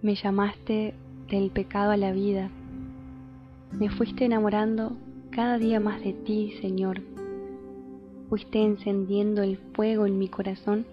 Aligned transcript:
Me 0.00 0.14
llamaste 0.14 0.94
del 1.28 1.50
pecado 1.50 1.90
a 1.90 1.96
la 1.96 2.12
vida. 2.12 2.50
Me 3.72 3.90
fuiste 3.90 4.26
enamorando 4.26 4.92
cada 5.30 5.58
día 5.58 5.80
más 5.80 6.00
de 6.04 6.12
ti, 6.12 6.52
Señor. 6.60 7.00
Fuiste 8.28 8.62
encendiendo 8.62 9.42
el 9.42 9.56
fuego 9.74 10.06
en 10.06 10.16
mi 10.16 10.28
corazón 10.28 10.86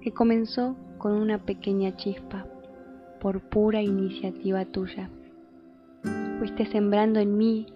que 0.00 0.10
comenzó 0.10 0.74
con 0.98 1.12
una 1.12 1.38
pequeña 1.38 1.96
chispa, 1.96 2.44
por 3.20 3.38
pura 3.38 3.82
iniciativa 3.82 4.64
tuya. 4.64 5.08
Fuiste 6.40 6.66
sembrando 6.66 7.20
en 7.20 7.38
mí 7.38 7.66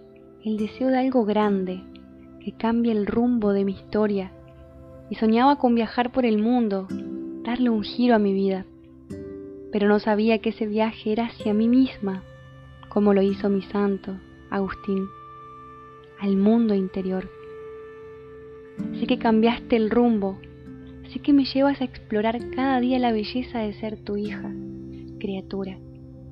el 0.43 0.57
deseo 0.57 0.89
de 0.89 0.97
algo 0.97 1.23
grande 1.23 1.83
que 2.41 2.51
cambie 2.51 2.91
el 2.91 3.05
rumbo 3.05 3.53
de 3.53 3.63
mi 3.63 3.71
historia 3.71 4.33
y 5.09 5.15
soñaba 5.15 5.55
con 5.55 5.73
viajar 5.73 6.11
por 6.11 6.25
el 6.25 6.37
mundo, 6.37 6.85
darle 7.45 7.69
un 7.69 7.83
giro 7.83 8.15
a 8.15 8.19
mi 8.19 8.33
vida 8.33 8.65
pero 9.75 9.89
no 9.89 9.99
sabía 9.99 10.39
que 10.39 10.51
ese 10.51 10.67
viaje 10.67 11.11
era 11.11 11.25
hacia 11.25 11.53
mí 11.53 11.67
misma, 11.67 12.23
como 12.87 13.13
lo 13.13 13.21
hizo 13.21 13.49
mi 13.49 13.61
santo, 13.61 14.15
Agustín, 14.49 15.05
al 16.17 16.37
mundo 16.37 16.73
interior. 16.73 17.29
Sé 18.97 19.05
que 19.05 19.19
cambiaste 19.19 19.75
el 19.75 19.89
rumbo, 19.89 20.39
sé 21.11 21.19
que 21.19 21.33
me 21.33 21.43
llevas 21.43 21.81
a 21.81 21.83
explorar 21.83 22.39
cada 22.51 22.79
día 22.79 22.99
la 22.99 23.11
belleza 23.11 23.59
de 23.59 23.73
ser 23.73 23.97
tu 23.97 24.15
hija, 24.15 24.49
criatura, 25.19 25.77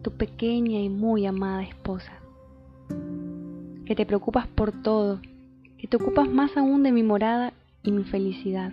tu 0.03 0.11
pequeña 0.11 0.79
y 0.79 0.87
muy 0.87 1.25
amada 1.25 1.63
esposa. 1.63 2.13
Que 3.85 3.93
te 3.93 4.05
preocupas 4.05 4.47
por 4.47 4.71
todo, 4.71 5.19
que 5.77 5.89
te 5.89 5.97
ocupas 5.97 6.29
más 6.29 6.55
aún 6.55 6.81
de 6.83 6.93
mi 6.93 7.03
morada 7.03 7.51
y 7.83 7.91
mi 7.91 8.05
felicidad. 8.05 8.71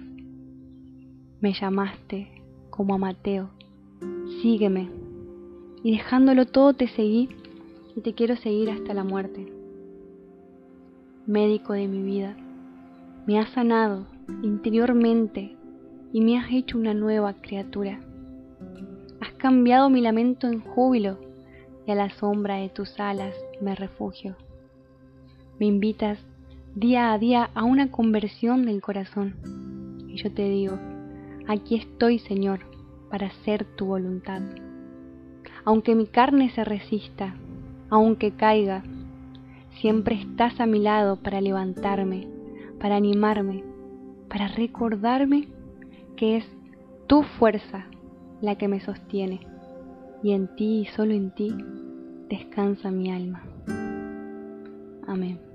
Me 1.40 1.54
llamaste 1.54 2.28
como 2.70 2.94
a 2.94 2.98
Mateo 2.98 3.50
sígueme. 4.40 4.90
Y 5.82 5.92
dejándolo 5.92 6.46
todo 6.46 6.74
te 6.74 6.88
seguí 6.88 7.28
y 7.96 8.00
te 8.00 8.14
quiero 8.14 8.36
seguir 8.36 8.70
hasta 8.70 8.94
la 8.94 9.04
muerte. 9.04 9.52
Médico 11.26 11.72
de 11.72 11.88
mi 11.88 12.02
vida, 12.02 12.36
me 13.26 13.38
has 13.38 13.50
sanado 13.50 14.06
interiormente 14.42 15.56
y 16.12 16.20
me 16.20 16.38
has 16.38 16.50
hecho 16.50 16.78
una 16.78 16.94
nueva 16.94 17.34
criatura. 17.34 18.00
Has 19.20 19.32
cambiado 19.32 19.90
mi 19.90 20.00
lamento 20.00 20.48
en 20.48 20.60
júbilo 20.60 21.18
y 21.86 21.92
a 21.92 21.94
la 21.94 22.10
sombra 22.10 22.56
de 22.56 22.68
tus 22.68 22.98
alas 22.98 23.34
me 23.60 23.74
refugio. 23.74 24.36
Me 25.58 25.66
invitas 25.66 26.18
día 26.74 27.12
a 27.12 27.18
día 27.18 27.50
a 27.54 27.64
una 27.64 27.90
conversión 27.90 28.64
del 28.64 28.80
corazón 28.80 29.34
y 30.08 30.16
yo 30.16 30.32
te 30.32 30.48
digo, 30.48 30.78
aquí 31.46 31.76
estoy 31.76 32.18
Señor 32.18 32.60
para 33.10 33.26
hacer 33.26 33.64
tu 33.76 33.86
voluntad. 33.86 34.42
Aunque 35.64 35.94
mi 35.94 36.06
carne 36.06 36.50
se 36.50 36.64
resista, 36.64 37.34
aunque 37.90 38.30
caiga, 38.32 38.82
siempre 39.80 40.14
estás 40.14 40.60
a 40.60 40.66
mi 40.66 40.78
lado 40.78 41.16
para 41.16 41.40
levantarme, 41.40 42.28
para 42.80 42.96
animarme, 42.96 43.64
para 44.28 44.48
recordarme 44.48 45.48
que 46.16 46.38
es 46.38 46.44
tu 47.06 47.22
fuerza 47.22 47.86
la 48.40 48.56
que 48.56 48.68
me 48.68 48.80
sostiene 48.80 49.40
y 50.22 50.32
en 50.32 50.54
ti 50.54 50.80
y 50.80 50.86
solo 50.86 51.12
en 51.12 51.30
ti 51.34 51.54
descansa 52.28 52.90
mi 52.90 53.10
alma. 53.10 53.42
Amén. 55.06 55.49